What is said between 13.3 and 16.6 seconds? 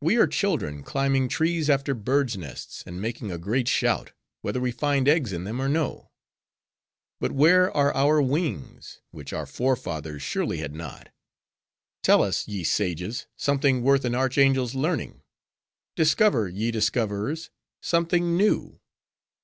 something worth an archangel's learning; discover,